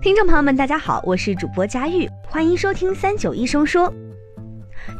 [0.00, 3.92] 听众朋友们，大家好，我是主播佳玉，欢迎收听三九医生说。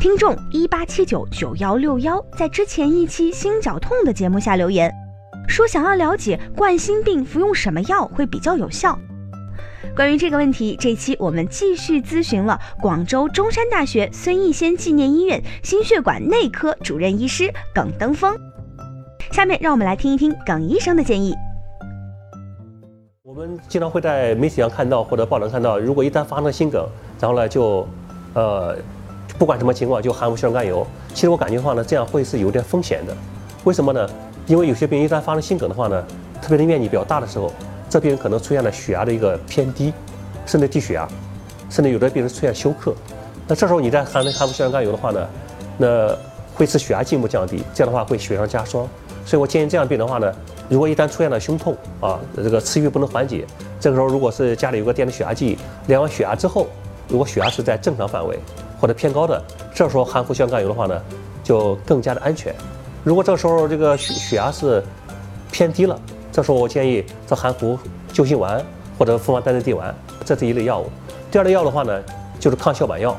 [0.01, 4.93] 听众一八七九九幺六幺在之前一期心绞痛的节目下留言，
[5.47, 8.99] 说想要了解冠心病服用什么药会比较有效。
[9.95, 18.37] 关于这个问题，这期我们继续咨询了广州中山大学孙逸仙纪念医院心血管内科主任医师耿登峰。
[19.31, 21.33] 下面让我们来听一听耿医生的建议。
[23.39, 26.85] 我们经常会在媒体上看到或者报道看到，如果一旦发生心梗，
[27.21, 27.87] 然后呢就，
[28.35, 28.77] 呃，
[29.39, 30.85] 不管什么情况就含服硝酸甘油。
[31.15, 33.17] 其实我感觉的话呢，这样会是有点风险的。
[33.63, 34.11] 为什么呢？
[34.49, 36.05] 因为有些病人一旦发生心梗的话呢，
[36.43, 37.53] 特别是面积比较大的时候。
[37.89, 39.93] 这病人可能出现了血压的一个偏低，
[40.45, 41.07] 甚至低血压，
[41.71, 42.93] 甚至有的病人出现休克。
[43.47, 45.29] 那这时候你再含含服硝酸甘油的话呢，
[45.77, 46.09] 那
[46.59, 48.87] 会使血压进一步降低，这样的话会雪上加霜。
[49.25, 50.31] 所以我建议这样病人的话呢，
[50.69, 53.47] 如果一旦出现了胸痛啊，这个持续不能缓解，
[53.79, 56.67] 这个时候如果是家里有个电子血压计，量完血压之后，
[57.07, 58.37] 如果血压是在正常范围
[58.81, 59.41] 或者偏高的，
[59.73, 61.01] 这时候含服血管甘油的话呢，
[61.45, 62.53] 就更加的安全。
[63.05, 64.83] 如果这时候这个血血压是
[65.53, 65.99] 偏低了。
[66.31, 67.77] 这时候我建议这含服
[68.13, 68.65] 救心丸
[68.97, 69.93] 或者复方丹参地丸，
[70.25, 70.89] 这是一类药物。
[71.33, 72.01] 第二类药的话呢，
[72.39, 73.11] 就是抗小板药，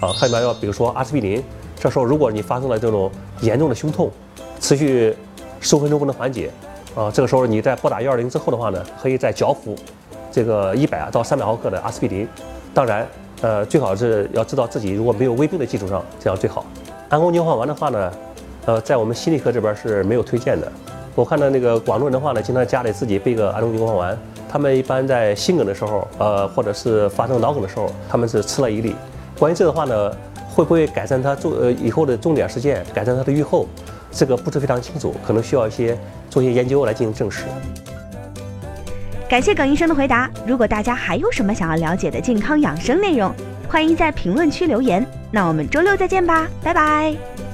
[0.00, 1.42] 啊，抗小板药，比如说阿司匹林。
[1.78, 3.10] 这时候如果你发生了这种
[3.40, 4.10] 严重的胸痛，
[4.60, 5.14] 持续
[5.60, 6.50] 十五分钟不能缓解，
[6.94, 9.76] 啊，这个时候你在拨打幺二零之后的话呢，可以再嚼服
[10.32, 12.26] 这个一百到三百毫克的阿司匹林。
[12.72, 13.06] 当然，
[13.42, 16.64] 呃，最好是要知道自己如果没有胃病的基础上，这样最好。
[17.08, 18.12] 安宫牛黄丸的话呢，
[18.64, 20.70] 呃，在我们心内科这边是没有推荐的。
[21.14, 24.18] 我看到那个广东人的话呢，经常家里自己备个安宫牛黄丸。
[24.48, 28.94] 他们一般在心梗的时候，呃，或者是发生脑梗的时候，他们是吃了一粒。
[29.38, 30.12] 关于这个话呢，
[30.56, 33.68] 会不会改善他做呃以后的重点事件，改善他的预后，
[34.10, 35.96] 这个不是非常清楚，可能需要一些
[36.30, 37.44] 做一些研究来进行证实。
[39.28, 40.30] 感谢耿医生的回答。
[40.46, 43.30] 如果大家还有什么想要了解的健康养生内容，
[43.68, 45.06] 欢迎在评论区留言。
[45.30, 47.45] 那我们周六再见吧，拜拜。